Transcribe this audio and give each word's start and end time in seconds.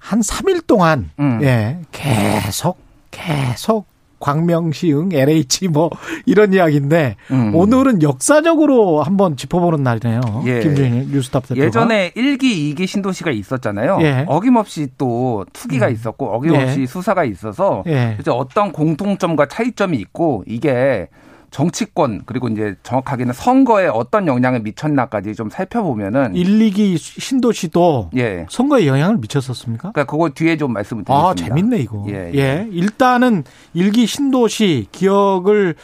한 0.00 0.20
3일 0.20 0.66
동안, 0.66 1.10
음. 1.20 1.38
예, 1.42 1.78
계속, 1.92 2.78
계속 3.10 3.86
광명시흥, 4.20 5.10
LH 5.12 5.68
뭐 5.68 5.90
이런 6.26 6.52
이야기인데 6.52 7.16
음. 7.30 7.54
오늘은 7.54 8.02
역사적으로 8.02 9.02
한번 9.02 9.36
짚어보는 9.36 9.82
날이네요. 9.82 10.20
예. 10.46 10.60
김준일 10.60 11.08
뉴스톱 11.10 11.48
대표가. 11.48 11.66
예전에 11.66 12.10
1기, 12.10 12.74
2기 12.76 12.86
신도시가 12.86 13.30
있었잖아요. 13.30 13.98
예. 14.02 14.24
어김없이 14.28 14.88
또 14.98 15.46
투기가 15.52 15.88
음. 15.88 15.92
있었고 15.92 16.26
어김없이 16.34 16.82
예. 16.82 16.86
수사가 16.86 17.24
있어서 17.24 17.82
예. 17.86 18.18
이제 18.20 18.30
어떤 18.30 18.72
공통점과 18.72 19.46
차이점이 19.46 19.96
있고 19.96 20.44
이게 20.46 21.08
정치권 21.50 22.22
그리고 22.26 22.48
이제 22.48 22.74
정확하게는 22.82 23.32
선거에 23.32 23.86
어떤 23.86 24.26
영향을 24.26 24.60
미쳤나까지 24.60 25.34
좀 25.34 25.50
살펴보면은 25.50 26.34
1, 26.34 26.58
2기 26.70 26.96
신도시도 26.98 28.10
예. 28.16 28.46
선거에 28.48 28.86
영향을 28.86 29.18
미쳤었습니까? 29.18 29.92
그러니까 29.92 30.10
그거 30.10 30.30
뒤에 30.30 30.56
좀 30.56 30.72
말씀을 30.72 31.04
드리겠습니다. 31.04 31.28
아, 31.28 31.34
재밌네, 31.34 31.78
이거. 31.78 32.06
예, 32.08 32.30
예, 32.34 32.38
예. 32.38 32.68
일단은 32.70 33.44
일기 33.74 34.06
신도시 34.06 34.88
기억을 34.92 35.74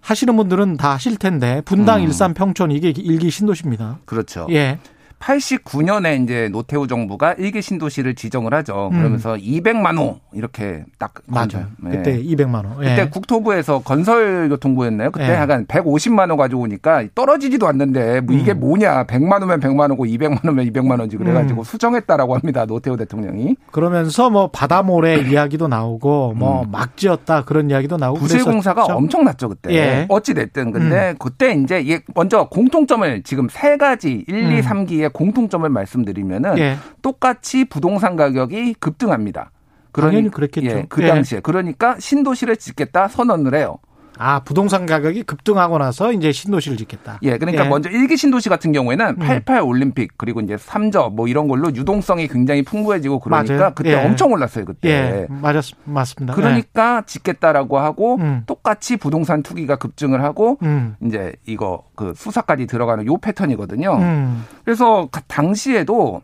하시는 0.00 0.36
분들은 0.36 0.76
다 0.76 0.92
하실 0.92 1.16
텐데, 1.16 1.62
분당, 1.64 2.00
음. 2.00 2.04
일산, 2.04 2.32
평촌, 2.32 2.70
이게 2.70 2.92
일기 2.96 3.30
신도시입니다. 3.30 3.98
그렇죠. 4.04 4.46
예. 4.50 4.78
89년에 5.20 6.22
이제 6.22 6.48
노태우 6.52 6.86
정부가 6.86 7.34
1기 7.34 7.62
신도시를 7.62 8.14
지정을 8.14 8.52
하죠. 8.54 8.90
음. 8.92 8.98
그러면서 8.98 9.34
200만 9.34 9.98
호 9.98 10.20
이렇게 10.32 10.84
딱 10.98 11.14
맞아요. 11.26 11.66
예. 11.86 11.90
그때 11.90 12.22
200만원. 12.22 12.82
예. 12.84 12.90
그때 12.90 13.08
국토부에서 13.08 13.80
건설교통부였나요? 13.80 15.10
그때 15.10 15.28
예. 15.28 15.34
약간 15.34 15.66
150만 15.66 16.28
원 16.28 16.36
가져오니까 16.36 17.04
떨어지지도 17.14 17.66
않는데 17.66 18.20
뭐 18.20 18.36
이게 18.36 18.52
음. 18.52 18.60
뭐냐? 18.60 19.04
100만 19.04 19.40
원면 19.40 19.60
100만 19.60 19.80
원고 19.80 20.04
200만 20.04 20.46
원면 20.46 20.66
200만 20.66 21.00
원지 21.00 21.16
그래가지고 21.16 21.62
음. 21.62 21.64
수정했다라고 21.64 22.34
합니다. 22.34 22.66
노태우 22.66 22.96
대통령이 22.96 23.56
그러면서 23.70 24.30
뭐 24.30 24.50
바다모래 24.50 25.22
이야기도 25.30 25.68
나오고, 25.68 26.34
뭐 26.36 26.62
음. 26.62 26.70
막 26.70 26.96
지었다 26.96 27.44
그런 27.44 27.70
이야기도 27.70 27.96
나오고. 27.96 28.20
부실공사가. 28.20 28.84
엄청났죠 28.84 29.48
그때. 29.48 29.74
예. 29.74 30.06
어찌 30.08 30.34
됐든 30.34 30.72
근데 30.72 31.14
그때 31.18 31.52
이제 31.52 32.00
먼저 32.14 32.48
공통점을 32.48 33.22
지금 33.22 33.48
세 33.50 33.76
가지 33.76 34.24
1, 34.28 34.34
음. 34.34 34.52
2, 34.52 34.60
3기 34.60 35.05
의 35.06 35.10
공통점을 35.12 35.68
말씀드리면은 35.68 36.58
예. 36.58 36.76
똑같이 37.02 37.64
부동산 37.64 38.16
가격이 38.16 38.74
급등합니다. 38.74 39.50
당연히 39.92 40.30
그랬겠죠. 40.30 40.66
예, 40.66 40.86
그 40.88 41.02
예. 41.02 41.08
당시에 41.08 41.40
그러니까 41.40 41.96
신도시를 41.98 42.56
짓겠다 42.56 43.08
선언을 43.08 43.54
해요. 43.54 43.78
아, 44.18 44.40
부동산 44.40 44.86
가격이 44.86 45.24
급등하고 45.24 45.78
나서 45.78 46.12
이제 46.12 46.32
신도시를 46.32 46.76
짓겠다. 46.76 47.18
예, 47.22 47.38
그러니까 47.38 47.64
예. 47.64 47.68
먼저 47.68 47.90
일기 47.90 48.16
신도시 48.16 48.48
같은 48.48 48.72
경우에는 48.72 49.06
음. 49.08 49.16
88 49.18 49.60
올림픽 49.62 50.12
그리고 50.16 50.40
이제 50.40 50.56
3저 50.56 51.12
뭐 51.12 51.28
이런 51.28 51.48
걸로 51.48 51.74
유동성이 51.74 52.28
굉장히 52.28 52.62
풍부해지고 52.62 53.20
그러니까 53.20 53.54
맞아요. 53.54 53.72
그때 53.74 53.90
예. 53.92 53.94
엄청 54.04 54.32
올랐어요 54.32 54.64
그때. 54.64 54.88
예. 54.88 55.26
맞았, 55.28 55.72
맞습니다. 55.84 56.34
그러니까 56.34 57.02
짓겠다라고 57.06 57.78
하고 57.78 58.16
음. 58.16 58.42
똑같이 58.46 58.96
부동산 58.96 59.42
투기가 59.42 59.76
급증을 59.76 60.22
하고 60.22 60.58
예. 60.62 60.66
음. 60.66 60.96
이제 61.04 61.32
이거 61.46 61.82
그 61.94 62.12
수사까지 62.16 62.66
들어가는 62.66 63.06
요 63.06 63.16
패턴이거든요. 63.18 63.96
음. 63.96 64.44
그래서 64.64 65.08
그 65.10 65.20
당시에도 65.26 66.22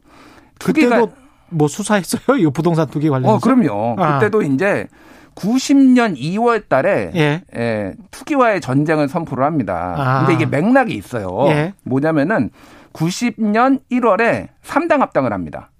그때도 0.58 1.12
뭐 1.50 1.68
수사했어요? 1.68 2.38
이 2.38 2.50
부동산 2.50 2.86
투기 2.88 3.08
관련해서? 3.10 3.34
어 3.34 3.38
그럼요. 3.38 3.96
아. 3.98 4.18
그때도 4.18 4.42
이제 4.42 4.86
90년 5.34 6.16
2월 6.16 6.68
달에 6.68 7.12
예. 7.14 7.42
예, 7.56 7.94
투기와의 8.10 8.60
전쟁을 8.60 9.08
선포를 9.08 9.44
합니다. 9.44 9.94
아. 9.96 10.18
근데 10.20 10.34
이게 10.34 10.46
맥락이 10.46 10.94
있어요. 10.94 11.46
예. 11.48 11.74
뭐냐면은 11.84 12.50
90년 12.92 13.80
1월에 13.90 14.48
3당 14.62 14.98
합당을 14.98 15.32
합니다. 15.32 15.70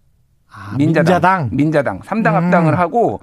아, 0.51 0.75
민자당. 0.77 1.51
민자당. 1.53 2.01
3당 2.01 2.29
음. 2.29 2.35
합당을 2.35 2.79
하고 2.79 3.21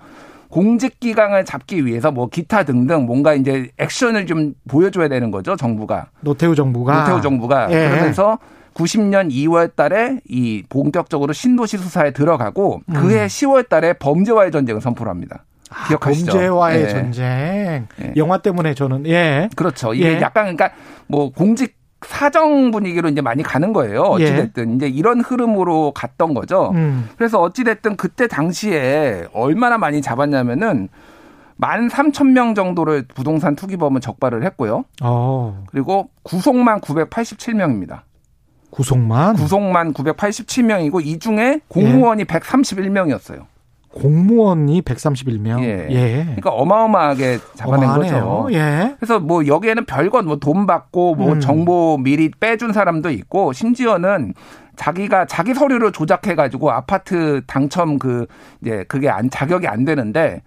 공직 0.50 1.00
기강을 1.00 1.46
잡기 1.46 1.86
위해서 1.86 2.12
뭐 2.12 2.28
기타 2.28 2.64
등등 2.64 3.06
뭔가 3.06 3.34
이제 3.34 3.70
액션을 3.78 4.26
좀 4.26 4.54
보여줘야 4.68 5.08
되는 5.08 5.30
거죠, 5.30 5.56
정부가. 5.56 6.08
노태우 6.22 6.56
정부가 6.56 7.02
노태우 7.02 7.22
정부가 7.22 7.72
예. 7.72 7.90
그러면서 7.90 8.40
90년 8.74 9.32
2월 9.32 9.76
달에 9.76 10.22
이 10.28 10.64
본격적으로 10.70 11.34
신도시 11.34 11.78
수사에 11.78 12.12
들어가고 12.12 12.82
음. 12.88 12.94
그해 12.94 13.28
10월 13.28 13.68
달에 13.68 13.94
범죄와의 13.94 14.52
전쟁을 14.52 14.82
선포를 14.82 15.10
합니다. 15.10 15.44
아, 15.70 15.88
기억하시죠? 15.88 16.32
범죄와의 16.32 16.84
예. 16.84 16.88
전쟁. 16.90 17.88
예. 18.02 18.14
영화 18.18 18.40
때문에 18.40 18.74
저는 18.74 19.06
예. 19.08 19.50
그렇죠. 19.56 19.94
이게 19.94 20.16
예. 20.16 20.22
약간 20.22 20.56
그러니까 20.56 20.72
뭐 21.08 21.32
공직 21.32 21.78
사정 22.02 22.72
분위기로 22.72 23.10
이제 23.10 23.22
많이 23.22 23.44
가는 23.44 23.74
거예요. 23.74 24.02
어찌됐든 24.04 24.76
이제 24.76 24.88
이런 24.88 25.20
흐름으로 25.20 25.92
갔던 25.94 26.34
거죠. 26.34 26.72
음. 26.74 27.10
그래서 27.18 27.42
어찌됐든 27.42 27.98
그때 27.98 28.28
당시에 28.28 29.28
얼마나 29.34 29.78
많이 29.78 30.02
잡았냐면은 30.02 30.88
만 31.58 31.90
3천 31.90 32.32
명 32.32 32.56
정도를 32.56 33.06
부동산 33.14 33.58
투기범은 33.58 34.00
적발을 34.00 34.46
했고요. 34.46 34.86
어. 35.04 35.66
그리고 35.70 36.10
구속만 36.24 36.80
987명입니다. 36.80 38.04
구속만 38.70 39.36
구속만 39.36 39.94
987명이고 39.94 41.06
이 41.06 41.20
중에 41.20 41.60
공무원이 41.68 42.24
131명이었어요. 42.24 43.46
공무원이 43.94 44.82
131명. 44.84 45.62
예. 45.64 45.88
예. 45.90 46.24
그러니까 46.26 46.52
어마어마하게 46.52 47.40
잡아낸 47.56 47.90
어마하네요. 47.90 48.12
거죠. 48.44 48.48
예. 48.58 48.96
그래서 49.00 49.20
뭐 49.20 49.46
여기에는 49.48 49.86
별건 49.86 50.26
뭐 50.26 50.38
돈 50.40 50.66
받고 50.68 51.16
뭐 51.16 51.34
음. 51.34 51.40
정보 51.40 51.98
미리 51.98 52.30
빼준 52.30 52.72
사람도 52.72 53.10
있고 53.12 53.52
심지어는 53.54 54.34
자기가 54.76 55.26
자기 55.26 55.54
서류를 55.54 55.92
조작해 55.92 56.36
가지고 56.36 56.72
아파트 56.72 57.42
당첨 57.48 58.00
그 58.00 58.26
이제 58.62 58.86
그게 58.88 59.10
안 59.10 59.30
자격이 59.30 59.68
안 59.68 59.84
되는데 59.86 60.42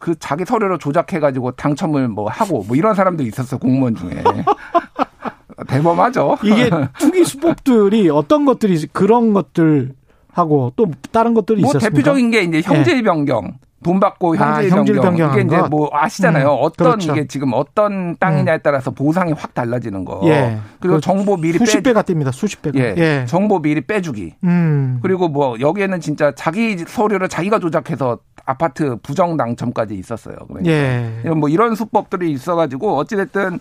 그 0.00 0.14
자기 0.18 0.44
서류를 0.44 0.78
조작해 0.78 1.20
가지고 1.20 1.50
당첨을 1.52 2.08
뭐 2.08 2.28
하고 2.30 2.64
뭐 2.66 2.76
이런 2.76 2.94
사람도 2.94 3.22
있었어 3.24 3.58
공무원 3.58 3.94
중에 3.94 4.10
대범하죠. 5.68 6.38
이게 6.42 6.70
투기 6.98 7.24
수법들이 7.24 8.08
어떤 8.10 8.44
것들이 8.44 8.74
있- 8.74 8.92
그런 8.92 9.32
것들 9.32 9.92
하고 10.34 10.72
또 10.76 10.86
다른 11.12 11.32
것들이 11.32 11.62
뭐 11.62 11.70
있었습니까? 11.70 11.96
대표적인 11.96 12.30
게 12.30 12.42
이제 12.42 12.60
형질 12.60 13.02
변경. 13.02 13.56
돈 13.84 14.00
받고 14.00 14.34
아, 14.38 14.54
형질 14.56 14.70
형질 14.70 14.94
변경. 14.96 15.10
변경한 15.10 15.38
이게 15.38 15.46
이제 15.46 15.56
것. 15.58 15.68
뭐 15.68 15.90
아시잖아요. 15.92 16.46
음, 16.54 16.58
어떤 16.60 16.92
그렇죠. 16.92 17.12
이게 17.12 17.26
지금 17.28 17.52
어떤 17.52 18.16
땅이냐에 18.16 18.58
따라서 18.58 18.90
보상이 18.90 19.32
확 19.32 19.54
달라지는 19.54 20.04
거. 20.04 20.22
예. 20.24 20.58
그리고 20.80 20.96
그 20.96 21.00
정보 21.02 21.36
미리 21.36 21.58
수십 21.58 21.76
빼 21.82 21.90
배가 21.90 22.02
띱니다. 22.02 22.32
수십 22.32 22.62
배가. 22.62 22.78
예. 22.78 22.94
예. 22.96 23.24
정보 23.28 23.60
미리 23.60 23.82
빼주기. 23.82 24.34
음. 24.44 24.98
그리고 25.02 25.28
뭐 25.28 25.60
여기에는 25.60 26.00
진짜 26.00 26.32
자기 26.34 26.78
서류를 26.78 27.28
자기가 27.28 27.58
조작해서 27.58 28.18
아파트 28.46 28.96
부정 29.02 29.36
당첨까지 29.36 29.94
있었어요. 29.94 30.36
그러니까 30.48 30.72
예. 30.72 31.20
이런 31.22 31.38
뭐 31.38 31.48
이런 31.50 31.74
수법들이 31.74 32.32
있어가지고 32.32 32.96
어찌됐든 32.96 33.58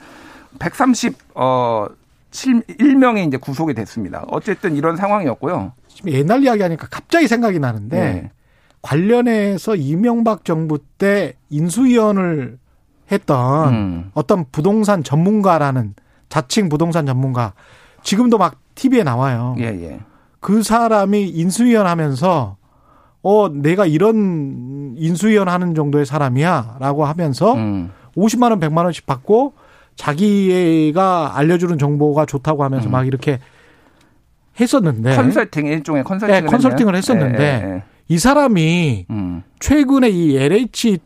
130 0.57 1.15
어. 1.35 1.87
1명이 2.33 3.27
이제 3.27 3.37
구속이 3.37 3.75
됐습니다. 3.75 4.25
어쨌든 4.27 4.75
이런 4.75 4.95
상황이었고요. 4.95 5.71
지금 5.93 6.11
옛날 6.11 6.43
이야기 6.43 6.61
하니까 6.61 6.87
갑자기 6.89 7.27
생각이 7.27 7.59
나는데 7.59 7.99
네. 7.99 8.31
관련해서 8.81 9.75
이명박 9.75 10.43
정부 10.45 10.79
때 10.97 11.33
인수위원을 11.49 12.57
했던 13.11 13.73
음. 13.73 14.11
어떤 14.13 14.45
부동산 14.51 15.03
전문가라는 15.03 15.93
자칭 16.29 16.69
부동산 16.69 17.05
전문가 17.05 17.53
지금도 18.03 18.37
막 18.37 18.57
TV에 18.75 19.03
나와요. 19.03 19.55
예, 19.59 19.65
예. 19.65 19.99
그 20.39 20.63
사람이 20.63 21.29
인수위원 21.29 21.87
하면서 21.87 22.57
어 23.21 23.47
내가 23.49 23.85
이런 23.85 24.95
인수위원 24.97 25.47
하는 25.47 25.75
정도의 25.75 26.05
사람이야라고 26.05 27.05
하면서 27.05 27.53
음. 27.53 27.91
50만 28.17 28.49
원, 28.49 28.59
100만 28.59 28.83
원씩 28.83 29.05
받고 29.05 29.53
자기가 29.95 31.37
알려주는 31.37 31.77
정보가 31.77 32.25
좋다고 32.25 32.63
하면서 32.63 32.89
음. 32.89 32.91
막 32.91 33.07
이렇게 33.07 33.39
했었는데 34.59 35.15
컨설팅 35.15 35.65
일종의 35.67 36.03
컨설팅을 36.03 36.41
네, 36.41 36.47
컨설팅을. 36.47 36.95
했었는데 36.95 37.43
예, 37.43 37.67
예, 37.67 37.73
예. 37.75 37.83
이 38.07 38.17
사람이 38.19 39.07
음. 39.09 39.43
최근에 39.59 40.09
이 40.09 40.37
LH 40.37 40.99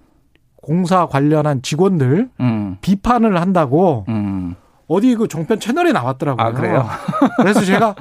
공사 0.55 1.05
관련한 1.05 1.61
직원들 1.61 2.29
음. 2.41 2.77
비판을 2.81 3.39
한다고 3.39 4.05
음. 4.09 4.55
어디 4.88 5.15
그 5.15 5.27
종편 5.27 5.59
채널에 5.59 5.91
나왔더라고요. 5.91 6.45
아, 6.45 6.51
그래요? 6.51 6.88
그래서 7.38 7.61
제가 7.61 7.95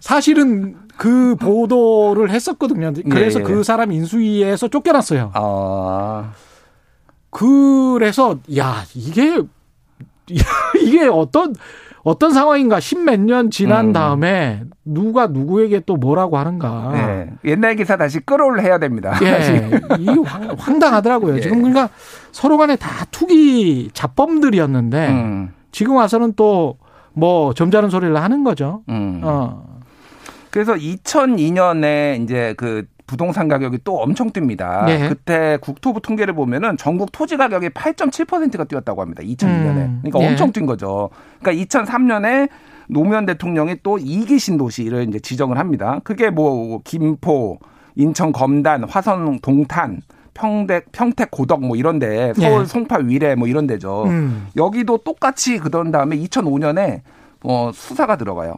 사실은 0.00 0.76
그 0.96 1.36
보도를 1.36 2.30
했었거든요. 2.30 2.92
그래서 3.08 3.40
예, 3.40 3.44
예. 3.44 3.46
그 3.46 3.62
사람 3.62 3.92
인수위에서 3.92 4.68
쫓겨났어요. 4.68 5.30
아, 5.34 6.32
그래서 7.30 8.38
야 8.56 8.82
이게 8.94 9.42
이게 10.80 11.06
어떤 11.06 11.54
어떤 12.06 12.30
상황인가 12.32 12.78
십몇 12.78 13.18
년 13.18 13.50
지난 13.50 13.86
음. 13.86 13.92
다음에 13.92 14.62
누가 14.84 15.26
누구에게 15.26 15.80
또 15.86 15.96
뭐라고 15.96 16.38
하는가. 16.38 16.90
네. 16.92 17.30
옛날 17.44 17.74
기사 17.74 17.96
다시 17.96 18.20
끌어올 18.20 18.60
해야 18.60 18.78
됩니다. 18.78 19.10
아. 19.12 19.24
예, 19.24 20.04
황- 20.24 20.54
황당하더라고요. 20.56 21.34
예. 21.38 21.40
지금 21.40 21.58
그러니까 21.58 21.88
서로 22.30 22.58
간에 22.58 22.76
다 22.76 23.06
투기 23.10 23.90
자범들이었는데 23.92 25.08
음, 25.08 25.52
지금 25.72 25.96
와서는 25.96 26.34
또 26.34 26.76
뭐 27.18 27.54
점잖은 27.54 27.88
소리를 27.88 28.14
하는 28.14 28.44
거죠. 28.44 28.82
음. 28.90 29.22
어. 29.24 29.64
그래서 30.50 30.74
2002년에 30.74 32.22
이제 32.22 32.52
그 32.58 32.84
부동산 33.06 33.48
가격이 33.48 33.78
또 33.84 34.00
엄청 34.00 34.30
뜁니다. 34.30 34.84
네. 34.86 35.08
그때 35.08 35.58
국토부 35.60 36.00
통계를 36.00 36.34
보면은 36.34 36.76
전국 36.76 37.12
토지 37.12 37.36
가격이 37.36 37.70
8.7%가 37.70 38.64
뛰었다고 38.64 39.00
합니다. 39.00 39.22
2002년에. 39.22 39.76
음. 39.76 39.98
그러니까 40.02 40.18
네. 40.18 40.28
엄청 40.28 40.52
뛴 40.52 40.66
거죠. 40.66 41.10
그러니까 41.40 41.64
2003년에 41.64 42.48
노무현 42.88 43.26
대통령이 43.26 43.76
또 43.82 43.98
이기 43.98 44.38
신도시를 44.38 45.08
이제 45.08 45.18
지정을 45.18 45.58
합니다. 45.58 46.00
그게 46.04 46.30
뭐 46.30 46.80
김포, 46.84 47.58
인천 47.94 48.32
검단, 48.32 48.84
화성 48.84 49.40
동탄, 49.40 50.02
평택 50.34 50.92
평택 50.92 51.30
고덕 51.30 51.64
뭐 51.64 51.76
이런데 51.76 52.32
서울 52.34 52.60
네. 52.60 52.66
송파 52.66 52.98
위례 53.04 53.34
뭐 53.34 53.48
이런 53.48 53.66
데죠. 53.66 54.04
음. 54.04 54.48
여기도 54.56 54.98
똑같이 54.98 55.58
그런 55.58 55.90
다음에 55.90 56.16
2005년에 56.18 57.00
어 57.44 57.70
수사가 57.72 58.16
들어가요. 58.16 58.56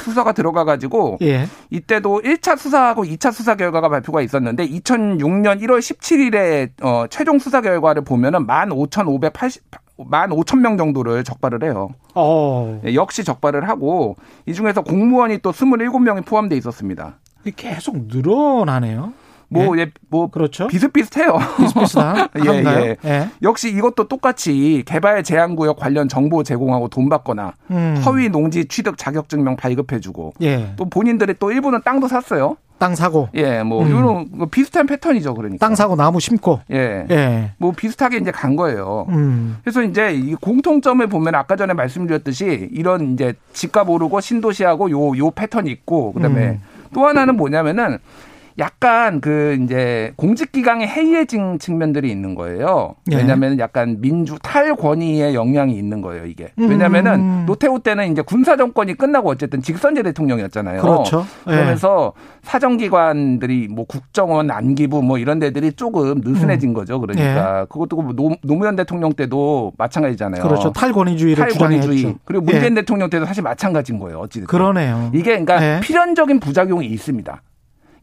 수사가 0.00 0.32
들어가 0.32 0.64
가지고 0.64 1.18
예. 1.22 1.46
이때도 1.70 2.22
1차 2.22 2.56
수사하고 2.56 3.04
2차 3.04 3.32
수사 3.32 3.54
결과가 3.54 3.88
발표가 3.88 4.22
있었는데 4.22 4.66
2006년 4.68 5.60
1월 5.62 5.78
17일에 5.78 6.70
어 6.82 7.06
최종 7.08 7.38
수사 7.38 7.60
결과를 7.60 8.02
보면은 8.04 8.46
15,580 8.46 9.62
15,000명 9.96 10.76
정도를 10.76 11.22
적발을 11.22 11.62
해요. 11.62 11.90
어. 12.14 12.80
예, 12.84 12.94
역시 12.94 13.22
적발을 13.22 13.68
하고 13.68 14.16
이 14.44 14.52
중에서 14.52 14.82
공무원이 14.82 15.38
또 15.38 15.52
27명이 15.52 16.26
포함돼 16.26 16.56
있었습니다. 16.56 17.18
계속 17.56 17.96
늘어나네요. 18.08 19.12
뭐, 19.48 19.78
예, 19.78 19.90
뭐 20.08 20.28
그렇죠. 20.30 20.66
비슷비슷해요. 20.68 21.38
비슷비슷한 21.58 22.28
예? 22.44 22.50
예. 22.50 22.96
예. 23.04 23.28
역시 23.42 23.68
이것도 23.70 24.08
똑같이 24.08 24.82
개발 24.86 25.22
제한 25.22 25.54
구역 25.56 25.76
관련 25.76 26.08
정보 26.08 26.42
제공하고 26.42 26.88
돈 26.88 27.08
받거나 27.08 27.52
음. 27.70 28.02
허위 28.04 28.28
농지 28.28 28.64
취득 28.66 28.98
자격증명 28.98 29.56
발급해주고 29.56 30.34
예. 30.42 30.72
또 30.76 30.84
본인들이 30.86 31.34
또 31.38 31.52
일부는 31.52 31.80
땅도 31.84 32.08
샀어요. 32.08 32.56
땅 32.76 32.96
사고, 32.96 33.28
예, 33.34 33.62
뭐 33.62 33.84
음. 33.84 33.88
이런 33.88 34.36
거 34.36 34.46
비슷한 34.46 34.86
패턴이죠, 34.86 35.34
그러니까. 35.34 35.64
땅 35.64 35.76
사고 35.76 35.94
나무 35.94 36.18
심고. 36.18 36.60
예, 36.72 37.06
예. 37.08 37.52
뭐 37.56 37.70
비슷하게 37.70 38.16
이제 38.18 38.32
간 38.32 38.56
거예요. 38.56 39.06
음. 39.10 39.58
그래서 39.62 39.80
이제 39.84 40.12
이 40.12 40.34
공통점을 40.34 41.06
보면 41.06 41.34
아까 41.36 41.54
전에 41.54 41.72
말씀드렸듯이 41.72 42.68
이런 42.72 43.12
이제 43.12 43.32
집값 43.52 43.88
오르고 43.88 44.20
신도시하고 44.20 44.90
요 44.90 45.16
요 45.16 45.30
패턴이 45.30 45.70
있고 45.70 46.12
그다음에 46.14 46.48
음. 46.48 46.62
또 46.92 47.06
하나는 47.06 47.36
뭐냐면은 47.36 47.98
약간 48.58 49.20
그 49.20 49.58
이제 49.62 50.12
공직기강에 50.16 50.86
해이해진 50.86 51.58
측면들이 51.58 52.10
있는 52.10 52.34
거예요. 52.34 52.94
예. 53.10 53.16
왜냐하면 53.16 53.58
약간 53.58 54.00
민주 54.00 54.38
탈권위의 54.42 55.34
영향이 55.34 55.76
있는 55.76 56.00
거예요, 56.00 56.26
이게. 56.26 56.50
음. 56.58 56.68
왜냐하면은 56.68 57.46
노태우 57.46 57.80
때는 57.80 58.12
이제 58.12 58.22
군사 58.22 58.56
정권이 58.56 58.94
끝나고 58.94 59.28
어쨌든 59.28 59.60
직선제 59.60 60.02
대통령이었잖아요. 60.02 60.82
그렇죠. 60.82 61.26
예. 61.48 61.50
그러면서 61.50 62.12
사정기관들이 62.42 63.68
뭐 63.68 63.86
국정원, 63.86 64.50
안기부 64.50 65.02
뭐 65.02 65.18
이런 65.18 65.40
데들이 65.40 65.72
조금 65.72 66.20
느슨해진 66.24 66.70
음. 66.70 66.74
거죠. 66.74 67.00
그러니까 67.00 67.64
그것도 67.66 67.96
뭐 67.96 68.12
노, 68.12 68.36
노무현 68.42 68.76
대통령 68.76 69.12
때도 69.12 69.72
마찬가지잖아요. 69.76 70.42
그렇죠. 70.42 70.72
탈권위주의를 70.72 71.48
탈권위주의. 71.48 71.96
주장했죠. 71.96 72.20
그리고 72.24 72.44
문재인 72.44 72.72
예. 72.72 72.80
대통령 72.82 73.10
때도 73.10 73.24
사실 73.26 73.42
마찬가지인 73.42 73.98
거예요. 73.98 74.20
어찌됐든. 74.20 74.46
그러네요. 74.46 75.10
이게 75.12 75.30
그러니까 75.40 75.62
예. 75.62 75.80
필연적인 75.80 76.38
부작용이 76.38 76.86
있습니다. 76.86 77.42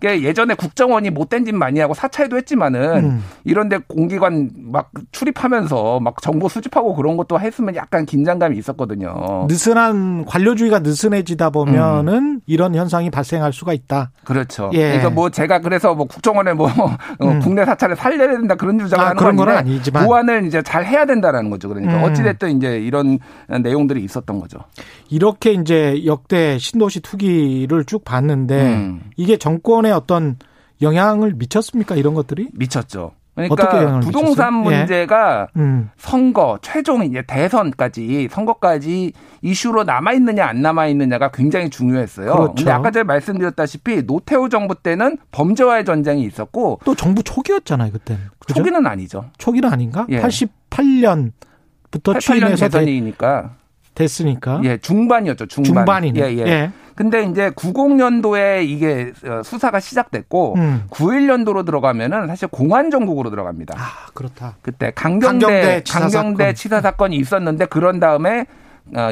이게 0.01 0.23
예전에 0.23 0.55
국정원이 0.55 1.11
못된 1.11 1.45
짓 1.45 1.51
많이 1.53 1.79
하고 1.79 1.93
사찰도 1.93 2.35
했지만은 2.37 3.05
음. 3.05 3.23
이런데 3.43 3.77
공기관 3.87 4.49
막 4.57 4.89
출입하면서 5.11 5.99
막 5.99 6.19
정보 6.23 6.49
수집하고 6.49 6.95
그런 6.95 7.17
것도 7.17 7.39
했으면 7.39 7.75
약간 7.75 8.07
긴장감이 8.07 8.57
있었거든요. 8.57 9.45
느슨한 9.47 10.25
관료주의가 10.25 10.79
느슨해지다 10.79 11.49
음. 11.49 11.51
보면은 11.51 12.41
이런 12.47 12.73
현상이 12.73 13.11
발생할 13.11 13.53
수가 13.53 13.73
있다. 13.73 14.11
그렇죠. 14.23 14.71
예. 14.73 14.87
그러니까 14.87 15.11
뭐 15.11 15.29
제가 15.29 15.59
그래서 15.59 15.93
뭐 15.93 16.07
국정원에 16.07 16.53
뭐 16.53 16.67
어, 16.67 17.27
음. 17.27 17.39
국내 17.39 17.63
사찰을 17.63 17.95
살려야 17.95 18.31
된다 18.31 18.55
그런 18.55 18.79
주장을 18.79 19.03
아, 19.03 19.09
하는 19.09 19.17
그런 19.17 19.35
건 19.35 19.49
아니지만. 19.49 20.05
보완을 20.05 20.47
이제 20.47 20.63
잘 20.63 20.83
해야 20.83 21.05
된다라는 21.05 21.51
거죠. 21.51 21.69
그러니까 21.69 21.97
음. 21.97 22.03
어찌 22.03 22.23
됐든 22.23 22.57
이제 22.57 22.79
이런 22.79 23.19
내용들이 23.47 24.03
있었던 24.03 24.39
거죠. 24.39 24.57
이렇게 25.09 25.51
이제 25.51 26.03
역대 26.05 26.57
신도시 26.57 27.01
투기를 27.01 27.85
쭉 27.85 28.03
봤는데 28.03 28.61
음. 28.61 29.01
이게 29.15 29.37
정권 29.37 29.90
에 29.91 29.93
어떤 29.93 30.37
영향을 30.81 31.33
미쳤습니까? 31.35 31.95
이런 31.95 32.13
것들이? 32.13 32.49
미쳤죠. 32.53 33.11
그러니까 33.35 33.99
부동산 34.01 34.55
미쳤어요? 34.59 34.73
예. 34.75 34.77
문제가 34.79 35.47
음. 35.55 35.89
선거 35.97 36.59
최종 36.61 37.03
이제 37.05 37.23
대선까지 37.25 38.27
선거까지 38.29 39.13
이슈로 39.41 39.83
남아 39.85 40.13
있느냐 40.13 40.45
안 40.47 40.61
남아 40.61 40.87
있느냐가 40.87 41.31
굉장히 41.31 41.69
중요했어요. 41.69 42.33
그렇죠. 42.33 42.53
근데 42.55 42.71
아까 42.71 42.91
제가 42.91 43.05
말씀드렸다시피 43.05 44.05
노태우 44.05 44.49
정부 44.49 44.75
때는 44.75 45.17
범죄와의 45.31 45.85
전쟁이 45.85 46.23
있었고 46.25 46.81
또 46.83 46.93
정부 46.93 47.23
초기였잖아요, 47.23 47.91
그때는. 47.93 48.21
그죠? 48.39 48.55
초기는 48.55 48.85
아니죠. 48.85 49.25
초기는 49.37 49.71
아닌가? 49.71 50.05
예. 50.09 50.19
88년 50.21 51.31
부터 51.89 52.13
88년 52.13 52.19
취임해서 52.21 52.55
되- 52.67 52.79
대선이니까 52.79 53.55
됐으니까. 53.95 54.61
예 54.63 54.77
중반이었죠 54.77 55.45
중반. 55.47 55.73
중반이네. 55.73 56.19
예, 56.19 56.37
예. 56.37 56.71
근데 56.95 57.23
이제 57.23 57.49
90년도에 57.51 58.63
이게 58.67 59.11
어, 59.25 59.41
수사가 59.43 59.79
시작됐고 59.79 60.55
음. 60.57 60.83
91년도로 60.91 61.65
들어가면은 61.65 62.27
사실 62.27 62.47
공안 62.47 62.91
정국으로 62.91 63.29
들어갑니다. 63.29 63.75
아, 63.77 64.07
그렇다. 64.13 64.57
그때 64.61 64.91
강경대 64.93 65.45
강경대 65.45 65.83
치사 65.83 65.99
강경대 65.99 66.43
사건. 66.43 66.55
치사 66.55 66.81
사건이 66.81 67.15
있었는데 67.17 67.65
그런 67.65 67.99
다음에 67.99 68.41
어, 68.41 68.45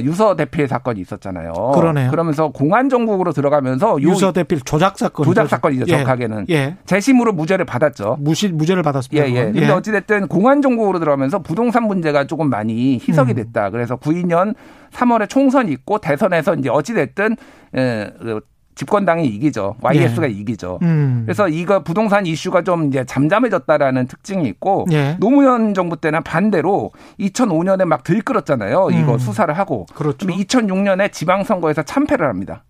유서 0.04 0.36
대필 0.36 0.68
사건이 0.68 1.00
있었잖아요. 1.02 1.54
그러네요. 1.74 2.12
그러면서 2.12 2.50
공안 2.50 2.90
정국으로 2.90 3.32
들어가면서 3.32 3.92
요 3.92 4.10
유서 4.10 4.34
대필 4.34 4.62
조작 4.62 4.98
사건. 4.98 5.26
조작 5.26 5.48
사건이죠. 5.48 5.86
정확하게는 5.86 6.48
예. 6.50 6.78
재심으로 6.86 7.34
무죄를 7.34 7.66
받았죠. 7.66 8.18
무시 8.20 8.50
무죄를 8.50 8.84
받았습니다. 8.84 9.28
예, 9.28 9.32
예. 9.32 9.40
그건. 9.40 9.54
근데 9.54 9.70
어찌 9.70 9.92
됐든 9.92 10.28
공안 10.28 10.62
정국으로 10.62 11.00
들어가면서 11.00 11.40
부동산 11.40 11.84
문제가 11.84 12.26
조금 12.28 12.50
많이 12.50 12.96
희석이 12.96 13.34
음. 13.34 13.36
됐다. 13.36 13.70
그래서 13.70 13.96
92년 13.96 14.56
3월에 14.92 15.30
총선이 15.30 15.72
있고 15.72 16.00
대선에서 16.00 16.56
이제 16.56 16.70
어찌 16.70 16.94
됐든 16.94 17.38
예, 17.78 18.12
그 18.20 18.42
집권당이 18.80 19.26
이기죠. 19.28 19.76
YS가 19.82 20.28
이기죠. 20.28 20.80
음. 20.84 21.24
그래서 21.26 21.50
이거 21.50 21.84
부동산 21.84 22.26
이슈가 22.26 22.62
좀 22.62 22.88
이제 22.88 23.04
잠잠해졌다라는 23.04 24.08
특징이 24.08 24.48
있고 24.48 24.86
예. 24.94 25.18
노무현 25.20 25.74
정부 25.74 25.98
때는 25.98 26.24
반대로 26.24 26.92
2005년에 27.20 27.84
막 27.84 28.04
들끓었잖아요. 28.04 28.88
이거 28.94 29.14
음. 29.14 29.20
수사를 29.20 29.54
하고. 29.54 29.86
그렇죠. 29.94 30.26
그럼 30.26 30.40
2006년에 30.40 31.12
지방선거에서 31.12 31.84
참패를 31.84 32.26
합니다. 32.26 32.64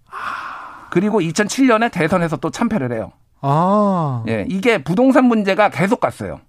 그리고 0.90 1.20
2007년에 1.20 1.92
대선에서 1.92 2.38
또 2.38 2.50
참패를 2.50 2.92
해요. 2.92 3.12
아. 3.42 4.24
예, 4.28 4.46
이게 4.50 4.80
부동산 4.80 5.26
문제가 5.26 5.70
계속 5.70 6.00
갔어요. 6.00 6.40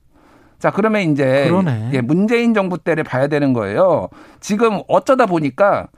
자, 0.59 0.71
그러면 0.71 1.03
이제 1.03 1.45
그러네. 1.49 1.91
예, 1.93 2.01
문재인 2.01 2.55
정부 2.55 2.79
때를 2.79 3.05
봐야 3.05 3.27
되는 3.27 3.53
거예요. 3.53 4.09
지금 4.41 4.81
어쩌다 4.89 5.27
보니까 5.27 5.89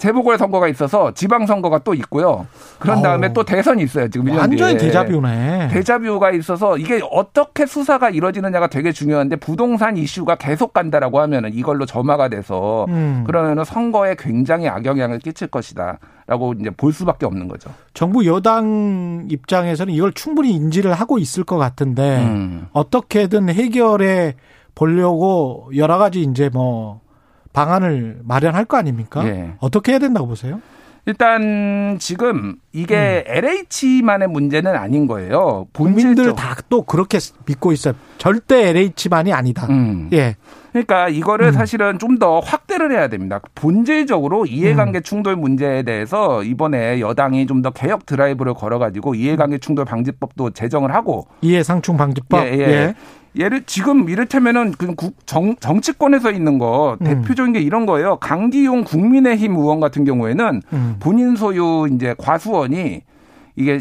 재보궐 0.00 0.38
선거가 0.38 0.66
있어서 0.68 1.12
지방 1.12 1.44
선거가 1.44 1.80
또 1.80 1.92
있고요. 1.92 2.46
그런 2.78 3.02
다음에 3.02 3.26
아우. 3.26 3.34
또 3.34 3.44
대선이 3.44 3.82
있어요. 3.82 4.08
지금 4.08 4.26
1년 4.26 4.38
완전히 4.38 4.78
뒤에. 4.78 4.88
데자뷰네. 4.88 5.68
데자뷰가 5.68 6.30
있어서 6.32 6.78
이게 6.78 7.02
어떻게 7.10 7.66
수사가 7.66 8.08
이루어지느냐가 8.08 8.68
되게 8.68 8.92
중요한데 8.92 9.36
부동산 9.36 9.98
이슈가 9.98 10.36
계속 10.36 10.72
간다라고 10.72 11.20
하면은 11.20 11.52
이걸로 11.52 11.84
점화가 11.84 12.28
돼서 12.30 12.86
음. 12.88 13.24
그러면은 13.26 13.62
선거에 13.64 14.16
굉장히 14.18 14.68
악영향을 14.68 15.18
끼칠 15.18 15.48
것이다라고 15.48 16.54
이제 16.58 16.70
볼 16.70 16.94
수밖에 16.94 17.26
없는 17.26 17.46
거죠. 17.48 17.70
정부 17.92 18.24
여당 18.24 19.26
입장에서는 19.28 19.92
이걸 19.92 20.12
충분히 20.14 20.52
인지를 20.52 20.94
하고 20.94 21.18
있을 21.18 21.44
것 21.44 21.58
같은데 21.58 22.22
음. 22.24 22.68
어떻게든 22.72 23.50
해결해 23.50 24.34
보려고 24.74 25.70
여러 25.76 25.98
가지 25.98 26.22
이제 26.22 26.48
뭐 26.50 27.02
방안을 27.52 28.20
마련할 28.24 28.64
거 28.64 28.76
아닙니까? 28.76 29.24
예. 29.26 29.52
어떻게 29.58 29.92
해야 29.92 29.98
된다고 29.98 30.26
보세요? 30.26 30.60
일단 31.06 31.96
지금 31.98 32.56
이게 32.72 33.24
음. 33.26 33.32
LH만의 33.44 34.28
문제는 34.28 34.76
아닌 34.76 35.06
거예요. 35.06 35.66
본인들 35.72 36.34
다 36.36 36.56
또 36.68 36.82
그렇게 36.82 37.18
믿고 37.46 37.72
있어요. 37.72 37.94
절대 38.18 38.68
LH만이 38.68 39.32
아니다. 39.32 39.66
음. 39.70 40.08
예. 40.12 40.36
그러니까 40.72 41.08
이거를 41.08 41.48
음. 41.48 41.52
사실은 41.52 41.98
좀 41.98 42.18
더 42.20 42.38
확대를 42.40 42.92
해야 42.92 43.08
됩니다. 43.08 43.40
본질적으로 43.56 44.44
이해관계 44.46 44.98
음. 44.98 45.02
충돌 45.02 45.34
문제에 45.36 45.82
대해서 45.82 46.44
이번에 46.44 47.00
여당이 47.00 47.46
좀 47.46 47.62
더 47.62 47.70
개혁 47.70 48.04
드라이브를 48.06 48.54
걸어가지고 48.54 49.14
이해관계 49.16 49.58
충돌 49.58 49.84
방지법도 49.86 50.50
제정을 50.50 50.94
하고 50.94 51.26
이해상충 51.40 51.96
방지법 51.96 52.44
예, 52.46 52.52
예. 52.52 52.60
예. 52.60 52.94
예를 53.36 53.62
지금 53.64 54.08
이를테면은 54.08 54.72
그 54.72 54.94
정, 55.24 55.54
정치권에서 55.56 56.32
있는 56.32 56.58
거 56.58 56.96
음. 57.00 57.04
대표적인 57.04 57.52
게 57.52 57.60
이런 57.60 57.86
거예요. 57.86 58.16
강기용 58.16 58.84
국민의힘 58.84 59.54
의원 59.54 59.80
같은 59.80 60.04
경우에는 60.04 60.62
음. 60.72 60.96
본인 60.98 61.36
소유 61.36 61.88
이제 61.92 62.14
과수원이 62.18 63.02
이게 63.56 63.78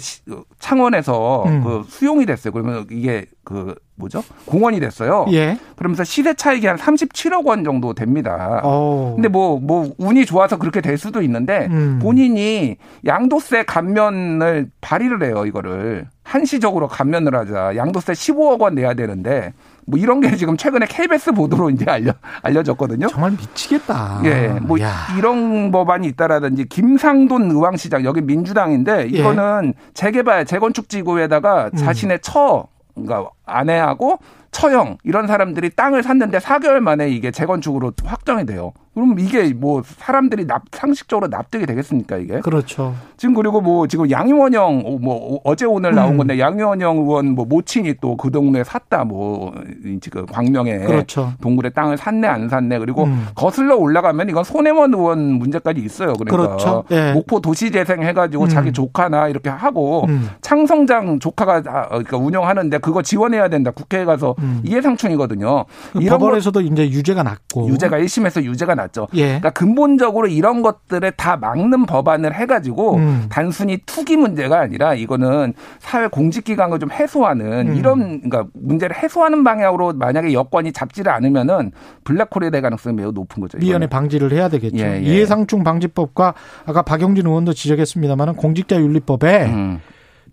창원에서 0.60 1.44
음. 1.46 1.64
그 1.64 1.86
수용이 1.88 2.26
됐어요. 2.26 2.52
그러면 2.52 2.86
이게 2.92 3.26
그 3.44 3.76
뭐죠? 3.96 4.24
공원이 4.46 4.80
됐어요. 4.80 5.26
예. 5.32 5.58
그러면서 5.76 6.04
시세 6.04 6.34
차익이 6.34 6.66
한 6.68 6.78
37억 6.78 7.46
원 7.46 7.64
정도 7.64 7.94
됩니다. 7.94 8.62
오. 8.64 8.68
어. 8.68 9.14
근데 9.16 9.28
뭐뭐 9.28 9.60
뭐 9.60 9.94
운이 9.98 10.26
좋아서 10.26 10.58
그렇게 10.58 10.82
될 10.82 10.98
수도 10.98 11.22
있는데 11.22 11.68
음. 11.70 12.00
본인이 12.02 12.78
양도세 13.06 13.64
감면을 13.64 14.70
발의를 14.82 15.24
해요, 15.24 15.46
이거를. 15.46 16.08
한시적으로 16.24 16.88
감면을 16.88 17.36
하자. 17.36 17.76
양도세 17.76 18.14
15억 18.14 18.62
원 18.62 18.76
내야 18.76 18.94
되는데 18.94 19.54
뭐 19.90 20.00
이런 20.00 20.20
게 20.20 20.36
지금 20.36 20.56
최근에 20.56 20.86
KBS 20.88 21.32
보도로 21.32 21.72
이제 21.72 21.86
알려 21.88 22.14
알려졌거든요. 22.44 23.08
정말 23.08 23.32
미치겠다. 23.32 24.22
예, 24.26 24.60
뭐 24.62 24.80
야. 24.80 24.94
이런 25.18 25.72
법안이 25.72 26.08
있다라든지 26.10 26.66
김상돈 26.66 27.50
의왕시장 27.52 28.06
여기 28.06 28.22
민주당인데 28.22 29.04
예. 29.04 29.06
이거는 29.06 29.74
예. 29.76 29.92
재개발 29.94 30.46
재건축 30.46 30.90
지구에다가 30.90 31.72
음. 31.74 31.76
자신의 31.76 32.20
처 32.22 32.68
그러니까 32.94 33.32
아내하고 33.46 34.20
처형 34.52 34.98
이런 35.04 35.28
사람들이 35.28 35.72
땅을 35.72 36.04
샀는데 36.04 36.40
4개월 36.40 36.80
만에 36.80 37.10
이게 37.10 37.32
재건축으로 37.32 37.94
확정이 38.04 38.46
돼요. 38.46 38.74
그럼 38.94 39.18
이게 39.20 39.54
뭐 39.54 39.82
사람들이 39.84 40.46
납, 40.46 40.64
상식적으로 40.72 41.28
납득이 41.28 41.66
되겠습니까 41.66 42.18
이게? 42.18 42.40
그렇죠. 42.42 42.96
지금 43.18 43.34
그리고 43.34 43.62
뭐 43.62 43.88
지금 43.88 44.10
양의원형 44.10 45.00
뭐 45.02 45.40
어제 45.44 45.66
오늘 45.66 45.96
나온 45.96 46.14
음. 46.14 46.18
건데 46.18 46.40
양의원형 46.40 46.98
의원 46.98 47.30
뭐 47.32 47.46
모친이 47.46 47.96
또 48.02 48.20
그 48.20 48.32
동네 48.32 48.64
샀다 48.64 49.06
뭐 49.06 49.54
지금 50.02 50.26
광명에 50.26 50.80
그렇죠. 50.80 51.32
동굴에 51.42 51.70
땅을 51.70 51.98
샀네 51.98 52.28
안 52.28 52.50
샀네 52.50 52.80
그리고 52.80 53.06
음. 53.06 53.28
거슬러 53.34 53.78
올라가면 53.78 54.30
이건 54.30 54.44
손혜원 54.44 54.94
의원 54.94 55.34
문제까지 55.34 55.80
있어요. 55.82 56.14
그러니까 56.14 56.36
그렇죠. 56.36 56.84
예. 56.92 57.14
목포 57.14 57.40
도시재생 57.40 58.04
해가지고 58.04 58.44
음. 58.44 58.50
자기 58.50 58.74
조카나 58.74 59.30
이렇게 59.30 59.50
하고 59.50 60.06
음. 60.10 60.30
창성장 60.42 61.20
조카가 61.20 61.62
그러니까 61.62 62.18
운영하는데 62.18 62.78
그거 62.80 63.02
지원해야 63.02 63.48
된다. 63.48 63.72
국회에 63.72 64.04
가서 64.04 64.36
음. 64.40 64.62
이해상충이거든요. 64.66 65.66
그 65.94 66.00
법원에서도 66.02 66.60
이제 66.62 66.90
유죄가 66.90 67.24
났고 67.24 67.70
유죄가 67.70 67.98
1심에서 68.00 68.44
유죄가 68.44 68.76
났. 68.80 68.90
났죠. 68.90 69.08
예. 69.14 69.26
그러니까 69.28 69.50
근본적으로 69.52 70.28
이런 70.28 70.62
것들을 70.62 71.12
다 71.12 71.38
막는 71.38 71.86
법안을 71.86 72.34
해가지고 72.34 72.96
음. 72.96 73.26
단순히 73.30 73.78
투기 73.86 74.18
문제가 74.18 74.60
아니라 74.60 74.94
이거는 74.94 75.54
사회 75.80 76.08
공직 76.08 76.44
기강을 76.44 76.80
좀 76.80 76.92
해소하는 76.92 77.70
음. 77.70 77.76
이런 77.76 78.22
그러니까 78.22 78.46
문제를 78.54 78.96
해소하는 78.96 79.44
방향으로 79.44 79.94
만약에 79.94 80.34
여권이 80.34 80.72
잡지를 80.74 81.12
않으면은 81.12 81.72
블랙홀이 82.04 82.52
될 82.52 82.62
가능성이 82.62 82.96
매우 82.96 83.12
높은 83.12 83.42
거죠. 83.42 83.58
미연에 83.58 83.88
방지를 83.88 84.32
해야 84.32 84.50
되겠죠. 84.50 84.78
예, 84.78 84.96
예. 84.96 85.00
이해상충 85.02 85.64
방지법과 85.64 86.34
아까 86.66 86.82
박영진 86.82 87.26
의원도 87.26 87.54
지적했습니다만은 87.54 88.36
공직자 88.36 88.80
윤리법에 88.80 89.46
음. 89.46 89.82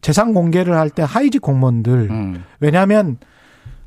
재산 0.01 0.35
공개를 0.35 0.77
할 0.77 0.91
때 0.91 1.03
하이직 1.07 1.43
공무원들 1.43 1.93
음. 2.11 2.45
왜냐하면 2.61 3.19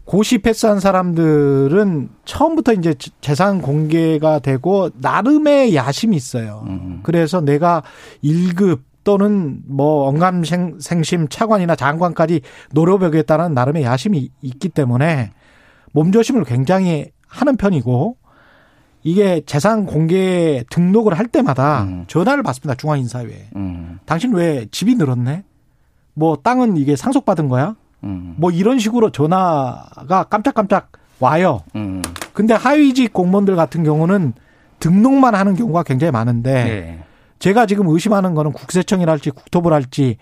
고시 0.10 0.40
패스한 0.40 0.80
사람들은 0.80 2.10
처음부터 2.26 2.74
이제 2.74 2.96
재산 3.22 3.62
공개가 3.62 4.40
되고 4.40 4.90
나름의 4.96 5.76
야심이 5.76 6.16
있어요. 6.16 6.64
음. 6.66 7.02
그래서 7.04 7.42
내가 7.42 7.84
1급 8.24 8.80
또는 9.04 9.62
뭐 9.68 10.08
언감생심 10.08 11.28
차관이나 11.30 11.76
장관까지 11.76 12.42
노려보겠다는 12.72 13.54
나름의 13.54 13.84
야심이 13.84 14.32
있기 14.42 14.70
때문에 14.70 15.30
몸조심을 15.92 16.44
굉장히 16.44 17.12
하는 17.28 17.56
편이고 17.56 18.18
이게 19.04 19.44
재산 19.46 19.86
공개 19.86 20.64
등록을 20.72 21.20
할 21.20 21.28
때마다 21.28 21.84
음. 21.84 22.06
전화를 22.08 22.42
받습니다 22.42 22.74
중앙인사회에. 22.74 23.50
음. 23.56 24.00
당신 24.08 24.34
왜 24.34 24.66
집이 24.72 24.96
늘었네? 24.96 25.44
뭐 26.16 26.36
땅은 26.38 26.78
이게 26.78 26.96
상속받은 26.96 27.48
거야? 27.48 27.76
음. 28.04 28.36
뭐 28.38 28.52
이런 28.52 28.80
식으로 28.80 29.12
전화가 29.12 30.26
깜짝깜짝 30.30 30.92
와요. 31.20 31.62
음. 31.76 32.02
근데 32.34 32.54
하위직 32.54 33.14
공무원들 33.14 33.56
같은 33.56 33.84
경우는 33.84 34.34
등록만 34.80 35.36
하는 35.36 35.56
경우가 35.56 35.84
굉장히 35.84 36.12
많은데 36.12 36.64
네. 36.64 37.04
제가 37.40 37.66
지금 37.66 37.88
의심하는 37.88 38.34
거는 38.34 38.54
국세청이랄지 38.54 39.32
국토부랄지 39.32 40.18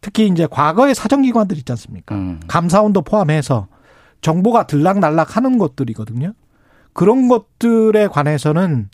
특히 0.00 0.26
이제 0.26 0.46
과거의 0.50 0.94
사정기관들 0.94 1.56
있지 1.58 1.72
않습니까? 1.72 2.14
음. 2.14 2.40
감사원도 2.48 3.02
포함해서 3.02 3.68
정보가 4.20 4.66
들락날락 4.66 5.36
하는 5.36 5.58
것들이거든요. 5.58 6.32
그런 6.92 7.28
것들에 7.28 8.08
관해서는 8.08 8.90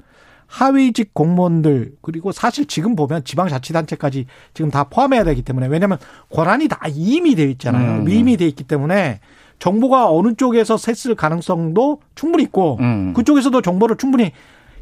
하위직 0.48 1.12
공무원들 1.12 1.92
그리고 2.00 2.32
사실 2.32 2.66
지금 2.66 2.96
보면 2.96 3.22
지방자치단체까지 3.24 4.26
지금 4.54 4.70
다 4.70 4.84
포함해야 4.84 5.22
되기 5.22 5.42
때문에 5.42 5.68
왜냐하면 5.68 5.98
권한이 6.30 6.68
다 6.68 6.80
이임이 6.88 7.34
돼 7.34 7.44
있잖아요. 7.52 8.00
음. 8.02 8.08
이임이 8.08 8.38
돼 8.38 8.46
있기 8.48 8.64
때문에 8.64 9.20
정보가 9.58 10.10
어느 10.10 10.34
쪽에서 10.34 10.76
샜을 10.76 11.16
가능성도 11.16 12.00
충분히 12.14 12.44
있고 12.44 12.78
음. 12.80 13.12
그쪽에서도 13.12 13.60
정보를 13.60 13.96
충분히 13.96 14.32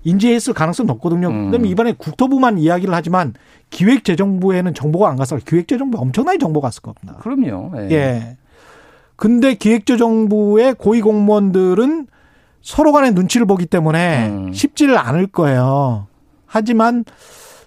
인지했을 0.04 0.54
가능성이 0.54 0.86
높거든요. 0.86 1.28
음. 1.28 1.46
그다음에 1.46 1.68
이번에 1.68 1.92
국토부만 1.98 2.58
이야기를 2.58 2.94
하지만 2.94 3.34
기획재정부에는 3.70 4.72
정보가 4.72 5.10
안 5.10 5.16
갔어요. 5.16 5.40
기획재정부 5.44 5.98
엄청나게 5.98 6.38
정보가 6.38 6.68
갔을 6.68 6.82
겁니다. 6.82 7.16
그럼요. 7.20 7.72
예. 7.90 7.90
예. 7.90 8.36
근데 9.16 9.54
기획재정부의 9.54 10.74
고위공무원들은 10.74 12.06
서로 12.66 12.90
간의 12.90 13.12
눈치를 13.12 13.46
보기 13.46 13.64
때문에 13.66 14.26
음. 14.26 14.52
쉽지를 14.52 14.98
않을 14.98 15.28
거예요. 15.28 16.08
하지만 16.46 17.04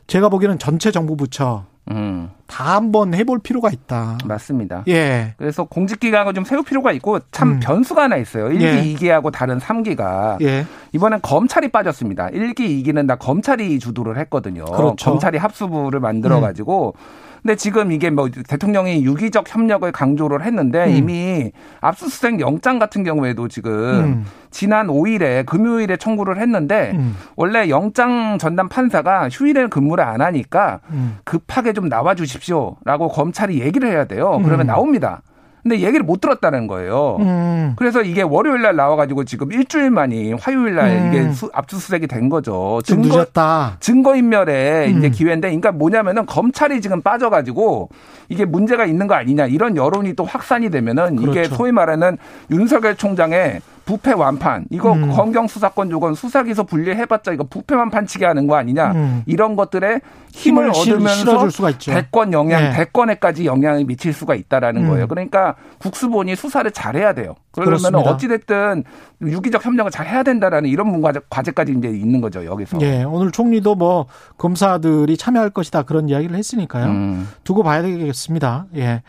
제가 0.08 0.28
보기에는 0.28 0.60
전체 0.60 0.92
정부 0.92 1.16
부처 1.16 1.64
음. 1.90 2.32
다 2.48 2.76
한번 2.76 3.14
해볼 3.14 3.40
필요가 3.40 3.70
있다. 3.70 4.18
맞습니다. 4.26 4.84
예. 4.90 5.36
그래서 5.38 5.64
공직 5.64 6.02
기강을 6.02 6.34
좀 6.34 6.44
세울 6.44 6.66
필요가 6.66 6.92
있고 6.92 7.20
참 7.32 7.54
음. 7.54 7.60
변수가 7.62 8.04
하나 8.04 8.18
있어요. 8.18 8.50
1기, 8.50 8.62
예. 8.62 8.84
2기하고 8.96 9.32
다른 9.32 9.58
3기가. 9.58 10.42
예. 10.42 10.66
이번엔 10.92 11.22
검찰이 11.22 11.70
빠졌습니다. 11.70 12.28
1기, 12.28 12.60
2기는 12.84 13.08
다 13.08 13.16
검찰이 13.16 13.80
주도를 13.80 14.18
했거든요. 14.18 14.66
그렇죠. 14.66 15.12
검찰이 15.12 15.38
합수부를 15.38 16.02
만들어 16.02 16.42
가지고 16.42 16.94
음. 16.98 17.29
근데 17.42 17.56
지금 17.56 17.92
이게 17.92 18.10
뭐 18.10 18.30
대통령이 18.30 19.04
유기적 19.04 19.54
협력을 19.54 19.90
강조를 19.92 20.44
했는데 20.44 20.86
음. 20.86 20.90
이미 20.90 21.52
압수수색 21.82 22.40
영장 22.40 22.80
같은 22.80 23.04
경우에도 23.04 23.48
지금 23.48 23.72
음. 23.72 24.26
지난 24.52 24.88
5일에 24.88 25.46
금요일에 25.46 25.98
청구를 25.98 26.40
했는데 26.40 26.92
음. 26.96 27.16
원래 27.36 27.70
영장 27.70 28.38
전담 28.38 28.68
판사가 28.68 29.30
휴일에 29.30 29.68
근무를 29.68 30.04
안 30.04 30.22
하니까 30.22 30.80
음. 30.92 31.18
급하게 31.24 31.74
좀 31.74 31.88
나와 31.90 32.16
주십시오라고 32.16 33.10
검찰이 33.10 33.62
얘기를 33.62 33.90
해야 33.90 34.06
돼요. 34.06 34.40
그러면 34.44 34.62
음. 34.62 34.68
나옵니다. 34.68 35.22
근데 35.64 35.80
얘기를 35.82 36.04
못 36.04 36.22
들었다는 36.22 36.68
거예요. 36.68 37.18
음. 37.20 37.74
그래서 37.76 38.02
이게 38.02 38.22
월요일 38.22 38.62
날 38.62 38.76
나와가지고 38.76 39.26
지금 39.26 39.52
일주일 39.52 39.90
만이 39.92 40.34
화요일 40.34 40.76
날 40.76 40.90
음. 40.90 41.08
이게 41.08 41.32
수, 41.32 41.50
압수수색이 41.54 42.08
된 42.08 42.30
거죠. 42.30 42.80
증거, 42.84 43.18
늦었다. 43.18 43.78
증거인멸에 43.80 44.88
음. 44.88 44.98
이제 44.98 45.10
기회인데, 45.10 45.50
그러니까 45.50 45.72
뭐냐면은 45.72 46.26
검찰이 46.26 46.82
지금 46.82 47.02
빠져가지고 47.02 47.90
이게 48.30 48.46
문제가 48.46 48.86
있는 48.86 49.08
거 49.08 49.16
아니냐 49.16 49.48
이런 49.48 49.76
여론이 49.76 50.14
또 50.16 50.24
확산이 50.24 50.70
되면은 50.70 51.18
그렇죠. 51.18 51.40
이게 51.40 51.44
소위 51.56 51.72
말하는 51.72 52.18
윤석열 52.52 52.96
총장의 52.96 53.62
부패 53.90 54.12
완판 54.12 54.68
이거 54.70 54.94
음. 54.94 55.10
검경 55.10 55.48
수사권 55.48 55.90
조건 55.90 56.14
수사기소 56.14 56.66
분리해봤자 56.66 57.32
이거 57.32 57.44
부패 57.44 57.74
완판치게 57.74 58.24
하는 58.24 58.46
거 58.46 58.56
아니냐 58.56 58.92
음. 58.92 59.24
이런 59.26 59.56
것들에 59.56 60.02
힘을, 60.32 60.72
힘을 60.72 61.00
얻으면서 61.00 61.48
대권 61.80 62.32
영향 62.32 62.66
네. 62.66 62.74
대권에까지 62.74 63.48
영향을 63.48 63.86
미칠 63.86 64.14
수가 64.14 64.36
있다라는 64.36 64.84
음. 64.84 64.90
거예요. 64.90 65.08
그러니까 65.08 65.56
국수본이 65.80 66.36
수사를 66.36 66.70
잘해야 66.70 67.14
돼요. 67.14 67.34
그러면 67.52 67.96
어찌 67.96 68.28
됐든 68.28 68.84
유기적 69.24 69.66
협력을 69.66 69.90
잘 69.92 70.06
해야 70.06 70.22
된다라는 70.22 70.70
이런 70.70 70.88
문과 70.88 71.12
과제까지 71.28 71.74
이제 71.76 71.88
있는 71.88 72.22
거죠 72.22 72.46
여기서. 72.46 72.78
예, 72.82 73.02
오늘 73.02 73.32
총리도 73.32 73.74
뭐 73.74 74.06
검사들이 74.38 75.18
참여할 75.18 75.50
것이다 75.50 75.82
그런 75.82 76.10
이야기를 76.10 76.36
했으니까요. 76.36 76.86
음. 76.86 77.28
두고 77.44 77.64
봐야 77.64 77.82
되겠습니다. 77.82 78.68
예. 78.76 79.02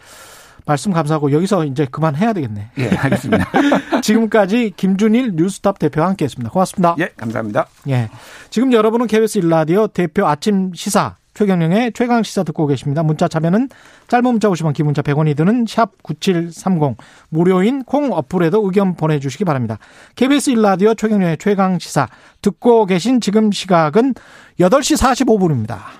말씀 0.66 0.92
감사하고 0.92 1.32
여기서 1.32 1.64
이제 1.64 1.86
그만해야 1.90 2.32
되겠네. 2.32 2.70
예, 2.78 2.88
알겠습니다. 2.88 3.50
지금까지 4.02 4.72
김준일 4.76 5.32
뉴스탑 5.34 5.78
대표와 5.78 6.08
함께했습니다. 6.08 6.50
고맙습니다. 6.50 6.96
예, 6.98 7.08
감사합니다. 7.16 7.66
예, 7.88 8.08
지금 8.50 8.72
여러분은 8.72 9.06
KBS 9.06 9.38
일라디오 9.38 9.86
대표 9.86 10.26
아침 10.26 10.72
시사 10.74 11.16
최경령의 11.34 11.92
최강 11.94 12.22
시사 12.22 12.42
듣고 12.42 12.66
계십니다. 12.66 13.02
문자 13.02 13.28
참여는 13.28 13.68
짧은 14.08 14.24
문자 14.24 14.48
50원, 14.48 14.74
긴 14.74 14.86
문자 14.86 15.00
100원이 15.00 15.36
드는 15.36 15.64
샵 15.66 16.02
9730 16.02 16.96
무료인 17.28 17.84
콩 17.84 18.12
어플에도 18.12 18.62
의견 18.64 18.94
보내주시기 18.94 19.44
바랍니다. 19.44 19.78
KBS 20.16 20.52
1라디오 20.52 20.96
최경령의 20.98 21.38
최강 21.38 21.78
시사 21.78 22.08
듣고 22.42 22.84
계신 22.86 23.20
지금 23.20 23.52
시각은 23.52 24.14
8시 24.58 24.98
45분입니다. 24.98 25.99